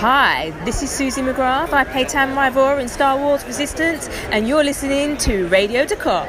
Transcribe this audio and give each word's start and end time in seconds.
Hi, 0.00 0.50
this 0.66 0.82
is 0.82 0.90
Suzie 0.90 1.24
McGrath. 1.24 1.72
I 1.72 1.82
play 1.82 2.04
Tam 2.04 2.36
Ryvora 2.36 2.82
in 2.82 2.86
Star 2.86 3.16
Wars 3.16 3.42
Resistance, 3.46 4.10
and 4.30 4.46
you're 4.46 4.62
listening 4.62 5.16
to 5.16 5.48
Radio 5.48 5.86
D'Qar. 5.86 6.26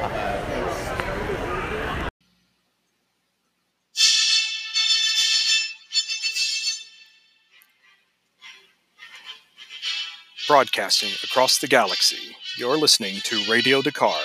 Broadcasting 10.48 11.10
across 11.22 11.58
the 11.58 11.68
galaxy, 11.68 12.36
you're 12.56 12.78
listening 12.78 13.16
to 13.24 13.52
Radio 13.52 13.82
D'Qar, 13.82 14.16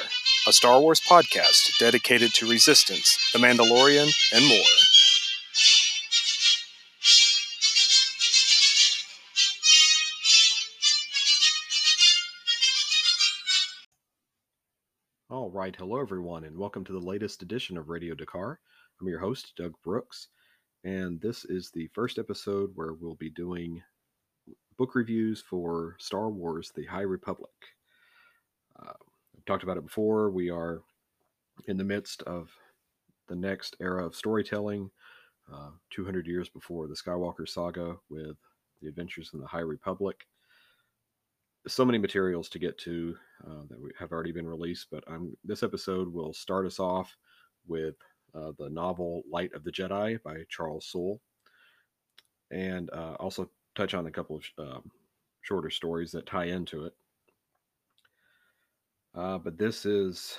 a 0.47 0.53
Star 0.53 0.79
Wars 0.79 1.01
podcast 1.01 1.77
dedicated 1.79 2.33
to 2.35 2.49
Resistance, 2.49 3.17
The 3.33 3.39
Mandalorian, 3.39 4.09
and 4.33 4.47
more. 4.47 4.92
Right, 15.53 15.75
hello 15.75 16.01
everyone, 16.01 16.45
and 16.45 16.57
welcome 16.57 16.83
to 16.83 16.93
the 16.93 16.97
latest 16.97 17.43
edition 17.43 17.77
of 17.77 17.87
Radio 17.87 18.15
D'Qar. 18.15 18.57
I'm 18.99 19.07
your 19.07 19.19
host, 19.19 19.53
Doug 19.55 19.75
Brooks, 19.83 20.29
and 20.83 21.21
this 21.21 21.45
is 21.45 21.69
the 21.69 21.85
first 21.93 22.17
episode 22.17 22.71
where 22.73 22.93
we'll 22.93 23.13
be 23.13 23.29
doing 23.29 23.79
book 24.79 24.95
reviews 24.95 25.43
for 25.47 25.95
Star 25.99 26.31
Wars 26.31 26.71
The 26.75 26.87
High 26.87 27.01
Republic. 27.01 27.51
Uh, 28.81 28.93
I've 29.37 29.45
talked 29.45 29.61
about 29.61 29.77
it 29.77 29.85
before. 29.85 30.31
We 30.31 30.49
are 30.49 30.81
in 31.67 31.77
the 31.77 31.83
midst 31.83 32.23
of 32.23 32.49
the 33.27 33.35
next 33.35 33.75
era 33.79 34.03
of 34.03 34.15
storytelling, 34.15 34.89
uh, 35.53 35.69
200 35.91 36.25
years 36.25 36.49
before 36.49 36.87
the 36.87 36.95
Skywalker 36.95 37.47
saga 37.47 37.97
with 38.09 38.37
the 38.81 38.87
adventures 38.87 39.29
in 39.35 39.39
the 39.39 39.45
High 39.45 39.59
Republic. 39.59 40.25
So 41.67 41.85
many 41.85 41.99
materials 41.99 42.49
to 42.49 42.57
get 42.57 42.75
to 42.79 43.15
uh, 43.45 43.63
that 43.69 43.79
we 43.79 43.91
have 43.99 44.11
already 44.11 44.31
been 44.31 44.47
released, 44.47 44.87
but 44.91 45.03
I'm, 45.07 45.35
this 45.43 45.63
episode 45.63 46.11
will 46.11 46.33
start 46.33 46.65
us 46.65 46.79
off 46.79 47.15
with 47.67 47.95
uh, 48.35 48.51
the 48.57 48.69
novel 48.69 49.23
Light 49.29 49.53
of 49.53 49.63
the 49.63 49.71
Jedi 49.71 50.21
by 50.23 50.37
Charles 50.49 50.85
Soule, 50.85 51.21
and 52.51 52.89
uh, 52.91 53.15
also 53.19 53.49
touch 53.75 53.93
on 53.93 54.07
a 54.07 54.11
couple 54.11 54.37
of 54.37 54.67
um, 54.67 54.91
shorter 55.41 55.69
stories 55.69 56.11
that 56.11 56.25
tie 56.25 56.45
into 56.45 56.85
it. 56.85 56.93
Uh, 59.15 59.37
but 59.37 59.57
this 59.57 59.85
is, 59.85 60.37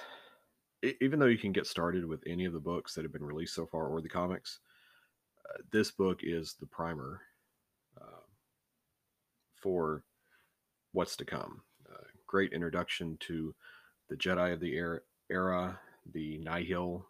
even 1.01 1.19
though 1.19 1.27
you 1.27 1.39
can 1.39 1.53
get 1.53 1.67
started 1.67 2.05
with 2.05 2.23
any 2.27 2.45
of 2.45 2.53
the 2.53 2.61
books 2.61 2.95
that 2.95 3.03
have 3.05 3.13
been 3.13 3.25
released 3.25 3.55
so 3.55 3.67
far 3.67 3.87
or 3.87 4.01
the 4.01 4.09
comics, 4.09 4.61
uh, 5.49 5.63
this 5.71 5.91
book 5.91 6.21
is 6.23 6.57
the 6.59 6.67
primer 6.67 7.21
uh, 8.01 8.25
for 9.55 10.05
what's 10.93 11.17
to 11.17 11.25
come. 11.25 11.63
Great 12.35 12.53
introduction 12.53 13.17
to 13.21 13.55
the 14.09 14.17
Jedi 14.17 14.53
of 14.53 14.59
the 14.59 14.75
era, 14.75 14.99
era 15.31 15.79
the 16.13 16.39
Nihil, 16.39 17.07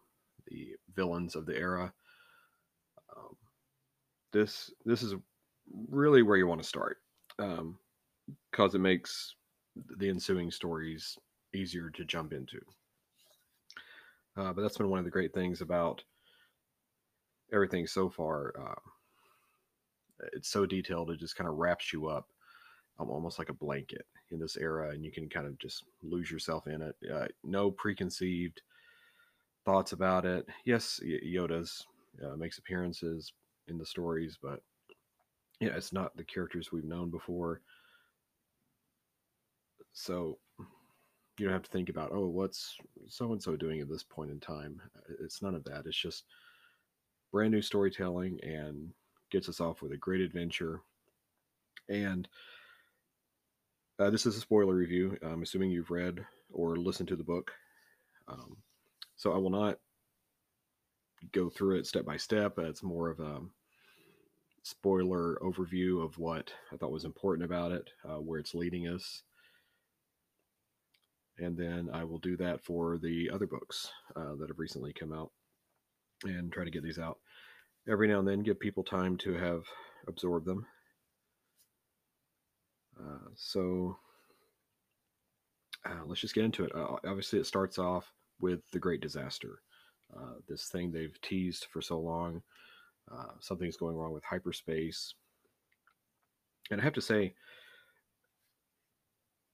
the 0.48 0.74
villains 0.94 1.34
of 1.34 1.46
the 1.46 1.56
era. 1.56 1.94
Um, 3.16 3.34
this 4.34 4.70
this 4.84 5.02
is 5.02 5.14
really 5.88 6.20
where 6.20 6.36
you 6.36 6.46
want 6.46 6.60
to 6.60 6.68
start 6.68 6.98
because 7.38 7.58
um, 7.64 7.78
it 8.74 8.80
makes 8.80 9.36
the 9.96 10.10
ensuing 10.10 10.50
stories 10.50 11.16
easier 11.54 11.88
to 11.88 12.04
jump 12.04 12.34
into. 12.34 12.60
Uh, 14.36 14.52
but 14.52 14.60
that's 14.60 14.76
been 14.76 14.90
one 14.90 14.98
of 14.98 15.06
the 15.06 15.10
great 15.10 15.32
things 15.32 15.62
about 15.62 16.04
everything 17.50 17.86
so 17.86 18.10
far. 18.10 18.52
Uh, 18.60 18.90
it's 20.34 20.50
so 20.50 20.66
detailed, 20.66 21.10
it 21.10 21.18
just 21.18 21.34
kind 21.34 21.48
of 21.48 21.56
wraps 21.56 21.94
you 21.94 22.08
up 22.08 22.28
almost 22.98 23.38
like 23.38 23.48
a 23.48 23.54
blanket 23.54 24.06
in 24.30 24.38
this 24.38 24.56
era, 24.56 24.90
and 24.90 25.04
you 25.04 25.10
can 25.10 25.28
kind 25.28 25.46
of 25.46 25.58
just 25.58 25.84
lose 26.02 26.30
yourself 26.30 26.66
in 26.66 26.82
it. 26.82 26.96
Uh, 27.12 27.26
no 27.42 27.70
preconceived 27.70 28.62
thoughts 29.64 29.92
about 29.92 30.24
it. 30.24 30.46
Yes, 30.64 31.00
Yoda's 31.04 31.86
uh, 32.24 32.36
makes 32.36 32.58
appearances 32.58 33.32
in 33.68 33.78
the 33.78 33.86
stories, 33.86 34.38
but 34.40 34.60
yeah, 35.60 35.70
it's 35.76 35.92
not 35.92 36.16
the 36.16 36.24
characters 36.24 36.70
we've 36.72 36.84
known 36.84 37.10
before. 37.10 37.60
So 39.92 40.38
you 41.38 41.46
don't 41.46 41.52
have 41.52 41.62
to 41.62 41.70
think 41.70 41.88
about, 41.88 42.10
oh, 42.12 42.26
what's 42.26 42.76
so 43.08 43.32
and 43.32 43.42
so 43.42 43.56
doing 43.56 43.80
at 43.80 43.88
this 43.88 44.02
point 44.02 44.30
in 44.30 44.40
time. 44.40 44.80
It's 45.20 45.42
none 45.42 45.54
of 45.54 45.64
that. 45.64 45.86
It's 45.86 45.96
just 45.96 46.24
brand 47.32 47.52
new 47.52 47.62
storytelling 47.62 48.38
and 48.42 48.90
gets 49.30 49.48
us 49.48 49.60
off 49.60 49.82
with 49.82 49.92
a 49.92 49.96
great 49.96 50.20
adventure. 50.20 50.82
And 51.88 52.28
uh, 53.98 54.10
this 54.10 54.26
is 54.26 54.36
a 54.36 54.40
spoiler 54.40 54.74
review. 54.74 55.16
I'm 55.22 55.42
assuming 55.42 55.70
you've 55.70 55.90
read 55.90 56.24
or 56.52 56.76
listened 56.76 57.08
to 57.10 57.16
the 57.16 57.24
book. 57.24 57.52
Um, 58.28 58.56
so 59.16 59.32
I 59.32 59.38
will 59.38 59.50
not 59.50 59.78
go 61.32 61.48
through 61.48 61.78
it 61.78 61.86
step 61.86 62.04
by 62.04 62.16
step. 62.16 62.58
It's 62.58 62.82
more 62.82 63.08
of 63.08 63.20
a 63.20 63.40
spoiler 64.62 65.38
overview 65.42 66.04
of 66.04 66.18
what 66.18 66.52
I 66.72 66.76
thought 66.76 66.90
was 66.90 67.04
important 67.04 67.44
about 67.44 67.72
it, 67.72 67.90
uh, 68.04 68.16
where 68.16 68.38
it's 68.38 68.54
leading 68.54 68.88
us. 68.88 69.22
And 71.38 71.56
then 71.56 71.90
I 71.92 72.04
will 72.04 72.18
do 72.18 72.36
that 72.38 72.64
for 72.64 72.98
the 72.98 73.30
other 73.32 73.46
books 73.46 73.90
uh, 74.16 74.34
that 74.38 74.48
have 74.48 74.58
recently 74.58 74.92
come 74.92 75.12
out 75.12 75.30
and 76.24 76.52
try 76.52 76.64
to 76.64 76.70
get 76.70 76.82
these 76.82 76.98
out 76.98 77.18
every 77.88 78.08
now 78.08 78.18
and 78.20 78.28
then, 78.28 78.42
give 78.42 78.58
people 78.58 78.84
time 78.84 79.16
to 79.18 79.34
have 79.34 79.64
absorbed 80.08 80.46
them. 80.46 80.66
Uh, 82.98 83.28
so 83.34 83.96
uh, 85.86 86.04
let's 86.06 86.20
just 86.20 86.34
get 86.34 86.44
into 86.44 86.64
it. 86.64 86.72
Uh, 86.74 86.96
obviously, 87.06 87.38
it 87.38 87.46
starts 87.46 87.78
off 87.78 88.12
with 88.40 88.60
the 88.72 88.78
Great 88.78 89.00
Disaster. 89.00 89.60
Uh, 90.16 90.34
this 90.48 90.68
thing 90.68 90.92
they've 90.92 91.20
teased 91.22 91.66
for 91.72 91.80
so 91.82 91.98
long 91.98 92.42
uh, 93.12 93.32
something's 93.40 93.76
going 93.76 93.96
wrong 93.96 94.12
with 94.12 94.24
hyperspace. 94.24 95.14
And 96.70 96.80
I 96.80 96.84
have 96.84 96.94
to 96.94 97.02
say, 97.02 97.34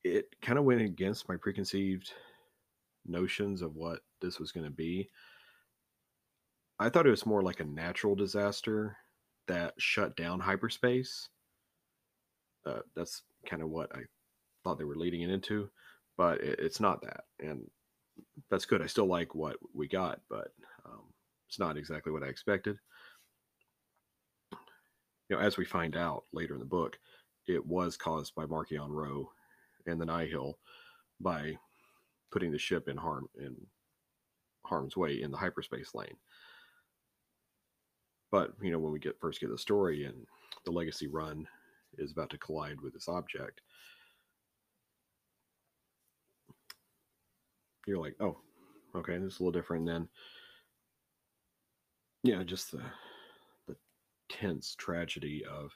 it 0.05 0.34
kind 0.41 0.59
of 0.59 0.65
went 0.65 0.81
against 0.81 1.28
my 1.28 1.37
preconceived 1.37 2.11
notions 3.07 3.61
of 3.61 3.75
what 3.75 4.01
this 4.21 4.39
was 4.39 4.53
going 4.53 4.65
to 4.65 4.71
be. 4.71 5.09
I 6.78 6.89
thought 6.89 7.07
it 7.07 7.11
was 7.11 7.27
more 7.27 7.43
like 7.43 7.61
a 7.61 7.65
natural 7.65 8.15
disaster 8.15 8.97
that 9.49 9.75
shut 9.78 10.17
down 10.17 10.41
hyperspace. 10.41 11.28
Uh, 12.65 12.81
that's 12.95 13.22
kind 13.47 13.62
of 13.62 13.69
what 13.69 13.95
I 13.95 14.01
thought 14.65 14.78
they 14.78 14.84
were 14.84 14.97
leading 14.97 15.23
it 15.23 15.31
into, 15.31 15.71
but 16.17 16.41
it, 16.41 16.59
it's 16.59 16.81
not 16.81 17.03
that, 17.03 17.25
and 17.39 17.62
that's 18.51 18.67
good. 18.67 18.83
I 18.83 18.87
still 18.87 19.06
like 19.06 19.34
what 19.34 19.56
we 19.75 19.89
got, 19.89 20.21
but 20.28 20.49
um, 20.84 21.03
it's 21.49 21.59
not 21.59 21.77
exactly 21.77 22.12
what 22.12 22.23
I 22.23 22.27
expected 22.27 22.78
you 25.31 25.37
know, 25.37 25.43
as 25.43 25.56
we 25.56 25.65
find 25.65 25.97
out 25.97 26.25
later 26.33 26.55
in 26.55 26.61
the 26.61 26.67
book, 26.67 26.99
it 27.47 27.65
was 27.65 27.97
caused 27.97 28.34
by 28.34 28.45
Marchion 28.45 28.91
Ro 28.91 29.31
and 29.87 30.01
the 30.01 30.05
Nihil 30.05 30.59
by 31.21 31.57
putting 32.33 32.51
the 32.51 32.59
ship 32.59 32.89
in 32.89 32.97
harm 32.97 33.28
in 33.39 33.57
harm's 34.67 34.97
way 34.97 35.22
in 35.22 35.31
the 35.31 35.37
hyperspace 35.37 35.95
lane. 35.95 36.17
But 38.33 38.53
you 38.61 38.72
know, 38.72 38.78
when 38.78 38.93
we 38.93 38.99
get 38.99 39.21
first 39.21 39.41
get 39.41 39.51
the 39.51 39.59
story 39.59 40.05
and 40.05 40.27
the 40.65 40.72
legacy 40.72 41.07
run 41.07 41.47
is 41.99 42.12
about 42.12 42.31
to 42.31 42.39
collide 42.39 42.81
with 42.81 42.93
this 42.93 43.09
object, 43.09 43.61
you're 47.87 47.99
like, 47.99 48.17
oh, 48.21 48.39
okay, 48.95 49.19
this 49.19 49.34
is 49.34 49.41
a 49.41 49.43
little 49.43 49.59
different 49.59 49.87
than 49.87 50.09
yeah, 52.23 52.43
just 52.43 52.73
the 52.73 52.83
the 53.67 53.77
tense 54.28 54.75
tragedy 54.78 55.45
of 55.51 55.71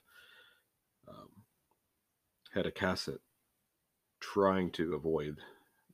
um, 1.09 1.29
Hedda 2.53 2.73
trying 4.21 4.71
to 4.73 4.95
avoid 4.95 5.39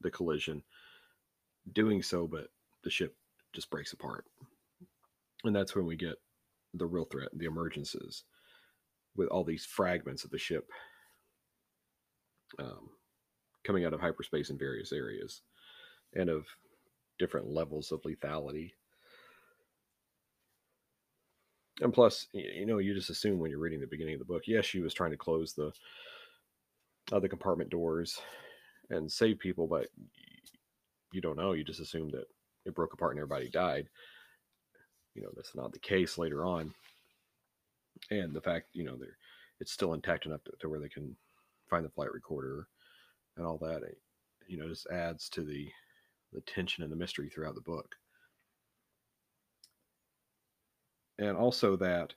the 0.01 0.11
collision, 0.11 0.63
doing 1.73 2.03
so, 2.03 2.27
but 2.27 2.49
the 2.85 2.91
ship 2.91 3.17
just 3.53 3.71
breaks 3.71 3.93
apart. 3.93 4.25
And 5.45 5.55
that's 5.55 5.75
when 5.75 5.87
we 5.87 5.97
get 5.97 6.17
the 6.75 6.87
real 6.87 7.05
threat, 7.05 7.29
the 7.33 7.47
emergences, 7.47 8.23
with 9.17 9.29
all 9.29 9.45
these 9.45 9.65
fragments 9.65 10.25
of 10.25 10.31
the 10.31 10.39
ship 10.39 10.71
um, 12.59 12.91
coming 13.65 13.85
out 13.85 13.93
of 13.93 14.01
hyperspace 14.01 14.51
in 14.51 14.59
various 14.59 14.93
areas 14.93 15.43
and 16.15 16.29
of 16.29 16.47
different 17.19 17.49
levels 17.49 17.93
of 17.93 18.03
lethality 18.03 18.73
and 21.81 21.93
plus, 21.93 22.27
you 22.33 22.67
know, 22.67 22.79
you 22.79 22.95
just 22.95 23.11
assume 23.11 23.39
when 23.39 23.51
you're 23.51 23.61
reading 23.61 23.81
the 23.81 23.87
beginning 23.87 24.15
of 24.15 24.19
the 24.19 24.27
book, 24.27 24.43
yes, 24.47 24.67
she 24.67 24.81
was 24.81 24.93
trying 24.93 25.13
to 25.13 25.17
close 25.17 25.55
the 25.55 25.73
uh, 27.13 27.21
compartment 27.21 27.71
doors 27.71 28.21
and 28.91 29.11
save 29.11 29.39
people, 29.39 29.67
but 29.67 29.87
you 31.13 31.21
don't 31.21 31.39
know. 31.39 31.53
You 31.53 31.65
just 31.65 31.81
assume 31.81 32.11
that 32.11 32.27
it 32.67 32.75
broke 32.75 32.93
apart 32.93 33.13
and 33.13 33.21
everybody 33.21 33.49
died. 33.49 33.89
You 35.15 35.23
know, 35.23 35.31
that's 35.35 35.55
not 35.55 35.73
the 35.73 35.79
case 35.79 36.19
later 36.19 36.45
on. 36.45 36.73
And 38.11 38.35
the 38.35 38.41
fact, 38.41 38.67
you 38.73 38.85
know, 38.85 38.97
there 38.97 39.17
it's 39.61 39.73
still 39.73 39.95
intact 39.95 40.27
enough 40.27 40.43
to, 40.45 40.53
to 40.61 40.69
where 40.69 40.81
they 40.81 40.89
can 40.89 41.15
find 41.69 41.85
the 41.85 41.91
flight 41.91 42.13
recorder 42.13 42.67
and 43.37 43.47
all 43.47 43.59
that. 43.59 43.83
You 44.47 44.59
know, 44.59 44.69
just 44.69 44.89
adds 44.91 45.29
to 45.31 45.43
the 45.43 45.69
the 46.33 46.41
tension 46.43 46.83
and 46.83 46.93
the 46.93 46.97
mystery 46.97 47.29
throughout 47.29 47.55
the 47.55 47.61
book. 47.61 47.97
And 51.19 51.37
also 51.37 51.77
that 51.77 52.15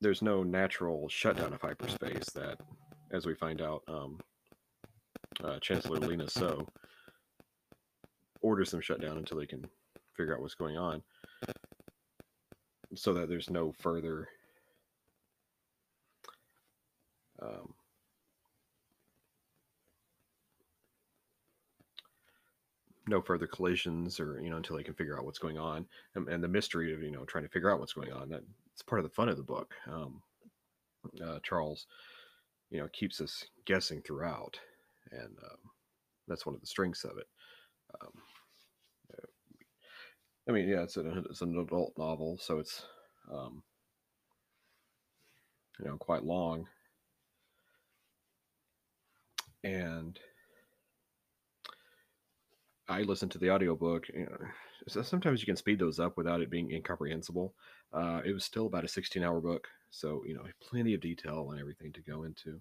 there's 0.00 0.22
no 0.22 0.42
natural 0.42 1.08
shutdown 1.08 1.54
of 1.54 1.62
hyperspace 1.62 2.26
that, 2.34 2.60
as 3.10 3.26
we 3.26 3.34
find 3.34 3.62
out, 3.62 3.82
um, 3.88 4.20
uh, 5.42 5.58
Chancellor 5.60 5.98
Lina 5.98 6.28
Soh 6.28 6.66
orders 8.42 8.70
them 8.70 8.80
shut 8.80 9.00
down 9.00 9.16
until 9.16 9.38
they 9.38 9.46
can 9.46 9.64
figure 10.14 10.34
out 10.34 10.40
what's 10.40 10.54
going 10.54 10.76
on 10.76 11.02
so 12.94 13.12
that 13.12 13.28
there's 13.28 13.50
no 13.50 13.72
further 13.72 14.28
um, 17.40 17.74
no 23.08 23.20
further 23.20 23.46
collisions 23.46 24.18
or 24.18 24.40
you 24.40 24.50
know 24.50 24.56
until 24.56 24.76
they 24.76 24.82
can 24.82 24.94
figure 24.94 25.18
out 25.18 25.24
what's 25.24 25.38
going 25.38 25.58
on. 25.58 25.86
And, 26.14 26.28
and 26.28 26.42
the 26.42 26.48
mystery 26.48 26.92
of 26.92 27.02
you 27.02 27.10
know 27.12 27.24
trying 27.24 27.44
to 27.44 27.50
figure 27.50 27.70
out 27.70 27.80
what's 27.80 27.92
going 27.92 28.12
on 28.12 28.28
that 28.30 28.42
it's 28.72 28.82
part 28.82 28.98
of 28.98 29.04
the 29.04 29.14
fun 29.14 29.28
of 29.28 29.36
the 29.36 29.42
book. 29.42 29.74
Um, 29.90 30.22
uh, 31.24 31.38
charles 31.44 31.86
you 32.70 32.80
know 32.80 32.88
keeps 32.92 33.20
us 33.20 33.44
guessing 33.64 34.02
throughout 34.02 34.58
and 35.12 35.38
um, 35.44 35.70
that's 36.28 36.44
one 36.44 36.54
of 36.54 36.60
the 36.60 36.66
strengths 36.66 37.04
of 37.04 37.18
it. 37.18 37.26
Um, 38.00 38.12
I 40.48 40.52
mean, 40.52 40.68
yeah, 40.68 40.82
it's 40.82 40.96
an 40.96 41.24
it's 41.28 41.42
an 41.42 41.58
adult 41.58 41.94
novel, 41.98 42.38
so 42.40 42.58
it's 42.58 42.82
um, 43.32 43.62
you 45.78 45.86
know 45.86 45.96
quite 45.96 46.24
long, 46.24 46.66
and 49.66 50.18
I 52.88 53.02
listened 53.02 53.32
to 53.32 53.38
the 53.38 53.50
audiobook. 53.50 54.08
You 54.14 54.26
know, 54.26 54.46
so 54.86 55.02
sometimes 55.02 55.40
you 55.40 55.46
can 55.46 55.56
speed 55.56 55.80
those 55.80 55.98
up 55.98 56.16
without 56.16 56.40
it 56.40 56.50
being 56.50 56.70
incomprehensible. 56.70 57.54
Uh, 57.92 58.20
it 58.24 58.32
was 58.32 58.44
still 58.44 58.66
about 58.66 58.84
a 58.84 58.88
16 58.88 59.22
hour 59.22 59.40
book, 59.40 59.66
so 59.90 60.22
you 60.26 60.34
know 60.34 60.44
plenty 60.60 60.94
of 60.94 61.00
detail 61.00 61.50
and 61.50 61.60
everything 61.60 61.92
to 61.92 62.00
go 62.00 62.22
into. 62.22 62.60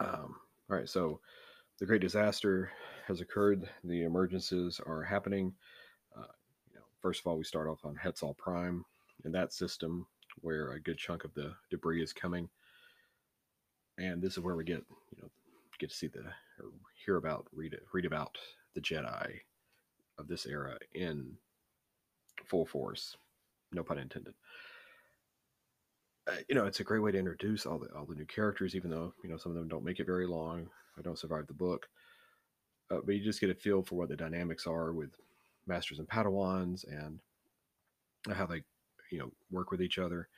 Um, 0.00 0.36
all 0.68 0.76
right, 0.76 0.88
so 0.88 1.20
the 1.78 1.86
great 1.86 2.00
disaster 2.00 2.72
has 3.06 3.20
occurred. 3.20 3.68
The 3.84 4.02
emergencies 4.02 4.80
are 4.84 5.02
happening. 5.02 5.52
Uh, 6.16 6.32
you 6.68 6.74
know, 6.74 6.84
first 7.00 7.20
of 7.20 7.26
all, 7.26 7.36
we 7.38 7.44
start 7.44 7.68
off 7.68 7.84
on 7.84 7.94
Hetzal 8.02 8.36
Prime 8.36 8.84
in 9.24 9.32
that 9.32 9.52
system 9.52 10.06
where 10.40 10.72
a 10.72 10.80
good 10.80 10.98
chunk 10.98 11.24
of 11.24 11.34
the 11.34 11.52
debris 11.70 12.02
is 12.02 12.12
coming, 12.12 12.48
and 14.02 14.20
this 14.20 14.32
is 14.32 14.40
where 14.40 14.56
we 14.56 14.64
get 14.64 14.84
you 15.16 15.22
know 15.22 15.30
get 15.78 15.90
to 15.90 15.96
see 15.96 16.08
the 16.08 16.20
or 16.20 16.70
hear 17.04 17.16
about 17.16 17.46
read 17.52 17.76
read 17.92 18.04
about 18.04 18.36
the 18.74 18.80
Jedi 18.80 19.40
of 20.18 20.28
this 20.28 20.46
era 20.46 20.76
in 20.94 21.32
full 22.44 22.66
force. 22.66 23.16
No 23.72 23.82
pun 23.82 23.98
intended. 23.98 24.34
Uh, 26.28 26.36
you 26.48 26.54
know, 26.54 26.66
it's 26.66 26.80
a 26.80 26.84
great 26.84 27.00
way 27.00 27.10
to 27.10 27.18
introduce 27.18 27.64
all 27.66 27.78
the 27.78 27.88
all 27.96 28.04
the 28.04 28.14
new 28.14 28.26
characters, 28.26 28.74
even 28.74 28.90
though 28.90 29.14
you 29.22 29.30
know 29.30 29.36
some 29.36 29.52
of 29.52 29.58
them 29.58 29.68
don't 29.68 29.84
make 29.84 30.00
it 30.00 30.06
very 30.06 30.26
long. 30.26 30.68
I 30.98 31.02
don't 31.02 31.18
survive 31.18 31.46
the 31.46 31.54
book. 31.54 31.88
Uh, 32.90 32.98
but 33.04 33.14
you 33.14 33.24
just 33.24 33.40
get 33.40 33.50
a 33.50 33.54
feel 33.54 33.82
for 33.82 33.94
what 33.94 34.08
the 34.08 34.16
dynamics 34.16 34.66
are 34.66 34.92
with 34.92 35.10
masters 35.66 35.98
and 35.98 36.08
padawans 36.08 36.84
and 36.86 37.20
how 38.36 38.46
they 38.46 38.62
you 39.10 39.18
know 39.18 39.30
work 39.50 39.70
with 39.70 39.80
each 39.80 39.98
other 39.98 40.28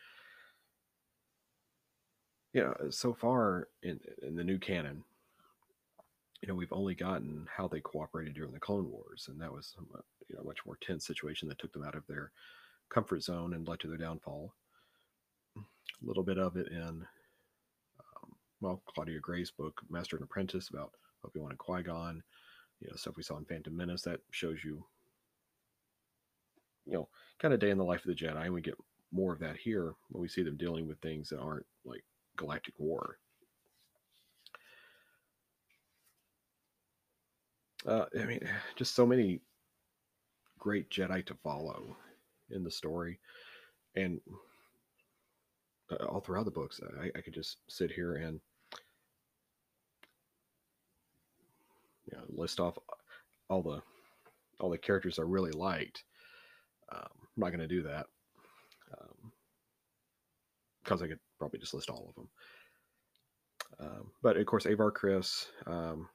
you 2.54 2.62
know 2.62 2.74
uh, 2.80 2.90
so 2.90 3.12
far 3.12 3.68
in 3.82 4.00
in 4.22 4.34
the 4.34 4.44
new 4.44 4.58
canon 4.58 5.04
you 6.40 6.48
know 6.48 6.54
we've 6.54 6.72
only 6.72 6.94
gotten 6.94 7.46
how 7.54 7.68
they 7.68 7.80
cooperated 7.80 8.34
during 8.34 8.52
the 8.52 8.58
clone 8.58 8.90
wars 8.90 9.28
and 9.30 9.38
that 9.38 9.52
was 9.52 9.74
a 9.78 9.98
uh, 9.98 10.00
you 10.28 10.34
know 10.34 10.42
a 10.42 10.46
much 10.46 10.64
more 10.64 10.78
tense 10.80 11.06
situation 11.06 11.46
that 11.48 11.58
took 11.58 11.72
them 11.72 11.84
out 11.84 11.94
of 11.94 12.06
their 12.06 12.30
comfort 12.88 13.22
zone 13.22 13.52
and 13.52 13.68
led 13.68 13.78
to 13.80 13.88
their 13.88 13.98
downfall 13.98 14.54
a 15.56 16.06
little 16.06 16.22
bit 16.22 16.38
of 16.38 16.56
it 16.56 16.68
in 16.68 17.04
um, 17.98 18.36
well, 18.60 18.82
Claudia 18.86 19.18
Gray's 19.20 19.50
book, 19.50 19.80
Master 19.90 20.16
and 20.16 20.24
Apprentice, 20.24 20.68
about 20.68 20.92
Obi 21.24 21.40
Wan 21.40 21.50
and 21.50 21.58
Qui 21.58 21.82
Gon, 21.82 22.22
you 22.80 22.88
know, 22.88 22.96
stuff 22.96 23.16
we 23.16 23.22
saw 23.22 23.36
in 23.36 23.44
Phantom 23.44 23.76
Menace 23.76 24.02
that 24.02 24.20
shows 24.30 24.64
you, 24.64 24.84
you 26.86 26.94
know, 26.94 27.08
kind 27.38 27.54
of 27.54 27.60
day 27.60 27.70
in 27.70 27.78
the 27.78 27.84
life 27.84 28.04
of 28.04 28.06
the 28.06 28.14
Jedi. 28.14 28.44
And 28.44 28.54
we 28.54 28.60
get 28.60 28.78
more 29.12 29.32
of 29.32 29.40
that 29.40 29.56
here 29.56 29.94
when 30.10 30.20
we 30.20 30.28
see 30.28 30.42
them 30.42 30.56
dealing 30.56 30.86
with 30.86 30.98
things 30.98 31.28
that 31.30 31.40
aren't 31.40 31.66
like 31.84 32.04
galactic 32.36 32.74
war. 32.78 33.18
Uh, 37.86 38.06
I 38.18 38.24
mean, 38.24 38.40
just 38.76 38.94
so 38.94 39.04
many 39.06 39.40
great 40.58 40.88
Jedi 40.90 41.24
to 41.26 41.34
follow 41.42 41.96
in 42.50 42.64
the 42.64 42.70
story. 42.70 43.18
And 43.94 44.20
uh, 45.90 46.06
all 46.06 46.20
throughout 46.20 46.46
the 46.46 46.50
books. 46.50 46.80
I, 47.00 47.10
I 47.16 47.20
could 47.20 47.34
just 47.34 47.58
sit 47.68 47.90
here 47.90 48.16
and 48.16 48.40
you 52.10 52.16
know, 52.16 52.24
list 52.28 52.60
off 52.60 52.78
all 53.50 53.62
the 53.62 53.82
all 54.60 54.70
the 54.70 54.78
characters 54.78 55.18
I 55.18 55.22
really 55.22 55.50
liked. 55.50 56.04
Um, 56.90 57.02
I'm 57.02 57.40
not 57.40 57.50
going 57.50 57.60
to 57.60 57.68
do 57.68 57.82
that 57.82 58.06
because 60.84 61.02
I 61.02 61.08
could 61.08 61.18
probably 61.38 61.58
just 61.58 61.74
list 61.74 61.90
all 61.90 62.08
of 62.08 62.14
them. 62.14 62.28
Um, 63.80 64.10
but 64.22 64.36
of 64.36 64.46
course, 64.46 64.66
Avar 64.66 64.92
Kriss, 64.92 65.46
um, 65.66 66.08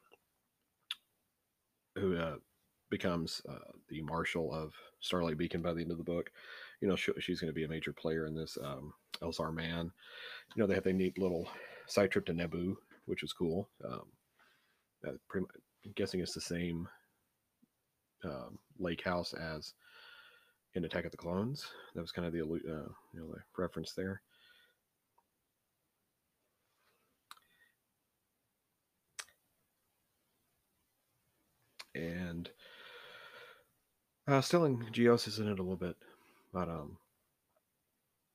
who 1.95 2.17
uh, 2.17 2.35
becomes 2.89 3.41
uh, 3.49 3.71
the 3.89 4.01
marshal 4.03 4.53
of 4.53 4.73
Starlight 5.01 5.37
Beacon 5.37 5.61
by 5.61 5.73
the 5.73 5.81
end 5.81 5.91
of 5.91 5.97
the 5.97 6.03
book, 6.03 6.29
you 6.81 6.87
know, 6.87 6.95
she, 6.95 7.11
she's 7.19 7.41
going 7.41 7.49
to 7.49 7.55
be 7.55 7.65
a 7.65 7.69
major 7.69 7.91
player 7.91 8.25
in 8.25 8.35
this. 8.35 8.57
Um, 8.63 8.93
Elzar 9.21 9.53
Mann, 9.53 9.91
you 10.55 10.61
know, 10.61 10.67
they 10.67 10.75
have 10.75 10.85
a 10.85 10.93
neat 10.93 11.17
little 11.17 11.49
side 11.87 12.11
trip 12.11 12.25
to 12.27 12.33
Naboo, 12.33 12.75
which 13.05 13.21
was 13.21 13.33
cool. 13.33 13.69
Um, 13.83 14.03
pretty 15.27 15.45
much, 15.45 15.55
I'm 15.85 15.91
guessing 15.95 16.21
it's 16.21 16.33
the 16.33 16.41
same 16.41 16.87
um, 18.23 18.59
lake 18.77 19.03
house 19.03 19.33
as 19.33 19.73
in 20.75 20.85
Attack 20.85 21.05
of 21.05 21.11
the 21.11 21.17
Clones. 21.17 21.65
That 21.95 22.01
was 22.01 22.11
kind 22.11 22.27
of 22.27 22.33
the 22.33 22.41
uh, 22.41 22.89
you 23.13 23.19
know 23.19 23.27
the 23.27 23.39
reference 23.57 23.93
there. 23.93 24.21
And 31.95 32.49
uh, 34.27 34.41
still 34.41 34.65
in 34.65 34.85
Geosis 34.91 35.39
in 35.39 35.47
it 35.47 35.59
a 35.59 35.63
little 35.63 35.75
bit, 35.75 35.95
but 36.53 36.69
um, 36.69 36.97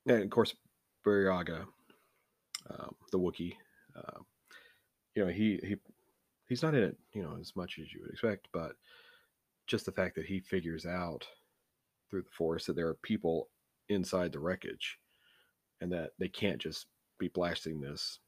and 0.06 0.22
of 0.22 0.30
course 0.30 0.54
Burryaga, 1.06 1.66
um, 2.70 2.94
the 3.12 3.18
Wookie, 3.18 3.56
Uh, 3.96 4.20
you 5.14 5.24
know, 5.24 5.30
he 5.30 5.60
he 5.62 5.76
he's 6.48 6.62
not 6.62 6.74
in 6.74 6.82
it, 6.82 6.96
you 7.12 7.22
know, 7.22 7.36
as 7.40 7.54
much 7.54 7.78
as 7.78 7.92
you 7.92 8.00
would 8.02 8.10
expect, 8.10 8.48
but 8.52 8.72
just 9.66 9.86
the 9.86 9.92
fact 9.92 10.14
that 10.16 10.26
he 10.26 10.40
figures 10.40 10.84
out 10.84 11.26
through 12.10 12.22
the 12.22 12.30
force 12.30 12.66
that 12.66 12.74
there 12.76 12.88
are 12.88 12.98
people 13.02 13.48
inside 13.88 14.32
the 14.32 14.40
wreckage 14.40 14.98
and 15.80 15.92
that 15.92 16.10
they 16.18 16.28
can't 16.28 16.60
just 16.60 16.86
be 17.18 17.28
blasting 17.28 17.80
this 17.80 18.18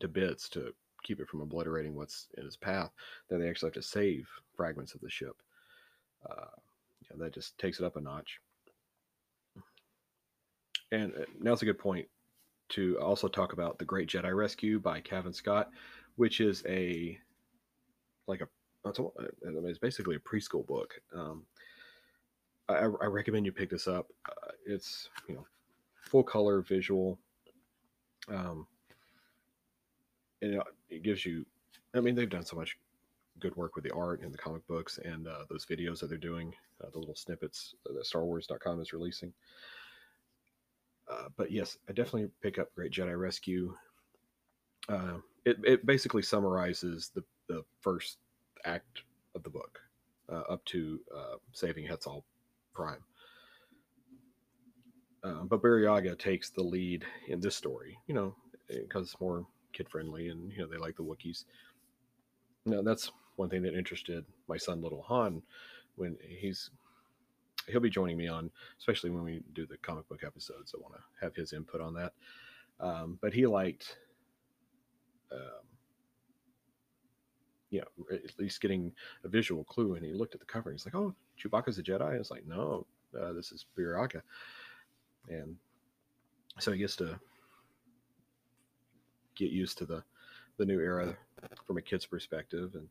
to 0.00 0.08
bits 0.08 0.48
to 0.48 0.74
keep 1.02 1.20
it 1.20 1.28
from 1.28 1.40
obliterating 1.40 1.94
what's 1.94 2.28
in 2.36 2.44
his 2.44 2.56
path, 2.56 2.90
then 3.28 3.40
they 3.40 3.48
actually 3.48 3.68
have 3.68 3.74
to 3.74 3.82
save 3.82 4.28
fragments 4.56 4.94
of 4.94 5.00
the 5.00 5.10
ship. 5.10 5.36
Uh, 6.28 6.46
that 7.16 7.34
just 7.34 7.58
takes 7.58 7.80
it 7.80 7.84
up 7.84 7.96
a 7.96 8.00
notch. 8.00 8.40
And 10.92 11.12
uh, 11.14 11.24
now's 11.40 11.62
a 11.62 11.66
good 11.66 11.78
point 11.78 12.06
to 12.70 12.98
also 13.00 13.28
talk 13.28 13.52
about 13.52 13.78
The 13.78 13.84
Great 13.84 14.08
Jedi 14.08 14.34
Rescue 14.36 14.78
by 14.78 15.00
Cavan 15.00 15.32
Scott, 15.32 15.70
which 16.16 16.40
is 16.40 16.64
a 16.66 17.18
like 18.26 18.40
a 18.40 18.48
it's 18.84 19.78
basically 19.78 20.16
a 20.16 20.20
preschool 20.20 20.66
book. 20.66 20.94
Um, 21.14 21.44
I, 22.68 22.76
I, 22.78 23.06
recommend 23.06 23.44
you 23.44 23.52
pick 23.52 23.68
this 23.68 23.86
up. 23.86 24.06
Uh, 24.26 24.52
it's 24.66 25.10
you 25.28 25.34
know 25.34 25.46
full 26.00 26.22
color 26.22 26.62
visual. 26.62 27.18
Um, 28.28 28.66
and 30.42 30.62
it, 30.88 31.02
gives 31.02 31.24
you. 31.24 31.44
I 31.94 32.00
mean, 32.00 32.14
they've 32.14 32.28
done 32.28 32.44
so 32.44 32.56
much 32.56 32.78
good 33.40 33.56
work 33.56 33.74
with 33.74 33.84
the 33.84 33.94
art 33.94 34.22
and 34.22 34.32
the 34.32 34.38
comic 34.38 34.66
books 34.66 34.98
and 35.04 35.26
uh, 35.26 35.44
those 35.48 35.66
videos 35.66 36.00
that 36.00 36.08
they're 36.08 36.18
doing, 36.18 36.54
uh, 36.82 36.90
the 36.92 36.98
little 36.98 37.14
snippets 37.14 37.74
that 37.84 38.04
StarWars.com 38.04 38.80
is 38.80 38.92
releasing. 38.92 39.32
Uh, 41.10 41.28
but 41.36 41.50
yes, 41.50 41.78
I 41.88 41.92
definitely 41.92 42.30
pick 42.42 42.58
up 42.58 42.72
Great 42.74 42.92
Jedi 42.92 43.18
Rescue. 43.18 43.74
Uh, 44.88 45.18
it, 45.44 45.56
it 45.64 45.86
basically 45.86 46.22
summarizes 46.22 47.10
the, 47.14 47.24
the 47.48 47.64
first 47.80 48.18
act 48.64 49.02
of 49.34 49.42
the 49.42 49.50
book 49.50 49.80
uh, 50.30 50.42
up 50.48 50.64
to 50.66 51.00
uh, 51.16 51.36
saving 51.52 51.86
Hetzal 51.86 52.22
Prime. 52.74 53.02
Um, 55.22 55.48
but 55.48 55.62
Burryaga 55.62 56.18
takes 56.18 56.50
the 56.50 56.62
lead 56.62 57.04
in 57.28 57.40
this 57.40 57.56
story, 57.56 57.98
you 58.06 58.14
know, 58.14 58.34
because 58.68 59.06
it's 59.06 59.20
more 59.20 59.44
kid 59.72 59.88
friendly 59.88 60.28
and, 60.28 60.52
you 60.52 60.58
know, 60.58 60.66
they 60.66 60.76
like 60.76 60.96
the 60.96 61.02
Wookiees. 61.02 61.44
Now, 62.66 62.82
that's 62.82 63.10
one 63.36 63.48
thing 63.48 63.62
that 63.62 63.74
interested 63.74 64.24
my 64.48 64.56
son, 64.56 64.82
Little 64.82 65.02
Han, 65.02 65.42
when 65.96 66.16
he's 66.28 66.70
he'll 67.68 67.80
be 67.80 67.90
joining 67.90 68.16
me 68.16 68.28
on, 68.28 68.50
especially 68.78 69.10
when 69.10 69.22
we 69.22 69.42
do 69.52 69.66
the 69.66 69.76
comic 69.78 70.08
book 70.08 70.22
episodes. 70.24 70.74
I 70.74 70.80
want 70.80 70.94
to 70.94 71.00
have 71.24 71.34
his 71.34 71.52
input 71.52 71.80
on 71.80 71.94
that. 71.94 72.12
Um, 72.80 73.18
but 73.20 73.32
he 73.32 73.46
liked, 73.46 73.98
um, 75.32 75.66
you 77.70 77.80
know, 77.80 78.06
at 78.12 78.38
least 78.38 78.60
getting 78.60 78.92
a 79.24 79.28
visual 79.28 79.64
clue. 79.64 79.94
And 79.94 80.04
he 80.04 80.12
looked 80.12 80.34
at 80.34 80.40
the 80.40 80.46
cover 80.46 80.70
and 80.70 80.78
he's 80.78 80.86
like, 80.86 80.94
"Oh, 80.94 81.14
Chewbacca's 81.38 81.78
a 81.78 81.82
Jedi." 81.82 82.14
I 82.14 82.18
was 82.18 82.30
like, 82.30 82.46
"No, 82.46 82.86
uh, 83.18 83.32
this 83.32 83.52
is 83.52 83.66
Burryaga." 83.78 84.22
And 85.28 85.56
so 86.58 86.72
he 86.72 86.78
gets 86.78 86.96
to 86.96 87.20
get 89.40 89.50
used 89.50 89.78
to 89.78 89.86
the 89.86 90.02
the 90.58 90.66
new 90.66 90.80
era 90.80 91.16
from 91.66 91.78
a 91.78 91.82
kid's 91.82 92.06
perspective, 92.06 92.74
and 92.74 92.88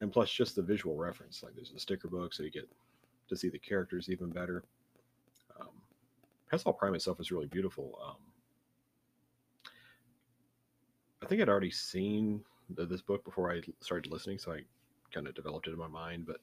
and 0.00 0.12
plus 0.12 0.30
just 0.30 0.56
the 0.56 0.62
visual 0.62 0.96
reference. 0.96 1.42
Like 1.42 1.54
there's 1.54 1.72
a 1.74 1.80
sticker 1.80 2.08
book, 2.08 2.34
so 2.34 2.42
you 2.42 2.50
get 2.50 2.68
to 3.28 3.36
see 3.36 3.48
the 3.48 3.58
characters 3.58 4.08
even 4.08 4.30
better. 4.30 4.64
Um, 5.58 5.68
Hetzal 6.52 6.76
Prime 6.76 6.94
itself 6.94 7.20
is 7.20 7.30
really 7.30 7.46
beautiful. 7.46 7.98
Um, 8.04 8.16
I 11.22 11.26
think 11.26 11.40
I'd 11.40 11.48
already 11.48 11.70
seen 11.70 12.42
the, 12.70 12.86
this 12.86 13.02
book 13.02 13.24
before 13.24 13.52
I 13.52 13.60
started 13.80 14.10
listening, 14.10 14.38
so 14.38 14.52
I 14.52 14.62
kind 15.12 15.28
of 15.28 15.34
developed 15.34 15.68
it 15.68 15.72
in 15.72 15.78
my 15.78 15.86
mind. 15.86 16.26
But 16.26 16.40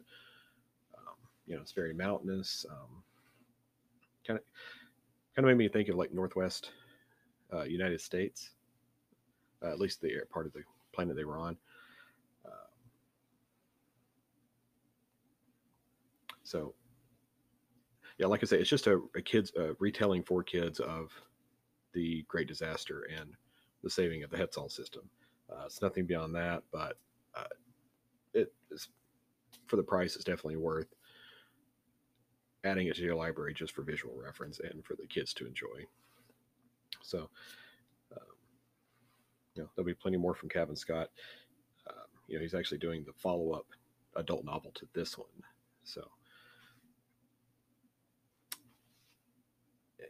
um, 0.98 1.16
you 1.46 1.56
know, 1.56 1.62
it's 1.62 1.74
very 1.74 1.94
mountainous. 1.94 2.66
kind 4.26 4.40
of 4.40 4.46
kind 5.36 5.46
of 5.46 5.46
made 5.46 5.58
me 5.58 5.70
think 5.70 5.90
of 5.90 5.96
like 5.96 6.14
Northwest 6.14 6.72
uh, 7.54 7.64
United 7.64 8.02
States, 8.02 8.52
uh, 9.64 9.70
at 9.70 9.80
least 9.80 10.02
the 10.02 10.22
part 10.32 10.46
of 10.46 10.54
the 10.54 10.64
planet 10.94 11.16
they 11.16 11.26
were 11.26 11.40
on. 11.40 11.58
So, 16.48 16.74
yeah, 18.18 18.28
like 18.28 18.42
I 18.42 18.46
say, 18.46 18.58
it's 18.58 18.70
just 18.70 18.88
a, 18.88 19.02
a 19.18 19.22
kids 19.22 19.52
a 19.58 19.76
retelling 19.80 20.24
for 20.24 20.44
kids 20.44 20.80
of 20.80 21.12
the 21.92 22.24
Great 22.30 22.48
Disaster 22.48 23.06
and 23.20 23.32
the 23.84 23.90
saving 23.90 24.24
of 24.24 24.30
the 24.30 24.38
Hetzal 24.38 24.72
system. 24.72 25.10
Uh, 25.52 25.64
it's 25.66 25.82
nothing 25.82 26.06
beyond 26.06 26.34
that, 26.36 26.64
but 26.72 26.98
uh, 27.36 27.44
it 28.34 28.54
is 28.72 28.88
for 29.66 29.76
the 29.76 29.84
price. 29.84 30.16
It's 30.16 30.24
definitely 30.24 30.56
worth 30.56 30.88
adding 32.64 32.88
it 32.88 32.96
to 32.96 33.02
your 33.02 33.16
library 33.16 33.54
just 33.54 33.74
for 33.74 33.82
visual 33.82 34.16
reference 34.16 34.62
and 34.62 34.86
for 34.86 34.96
the 34.96 35.06
kids 35.06 35.34
to 35.34 35.46
enjoy. 35.46 35.86
So, 37.02 37.20
um, 37.20 37.28
know, 39.64 39.70
there'll 39.76 39.86
be 39.86 39.94
plenty 39.94 40.18
more 40.18 40.36
from 40.36 40.50
Cavan 40.50 40.76
Scott. 40.76 41.10
Um, 41.90 42.06
you 42.28 42.36
know, 42.36 42.42
he's 42.42 42.54
actually 42.54 42.80
doing 42.80 43.04
the 43.06 43.14
follow 43.14 43.52
up 43.52 43.66
adult 44.16 44.44
novel 44.46 44.72
to 44.76 44.88
this 44.94 45.18
one. 45.18 45.28
So, 45.84 46.08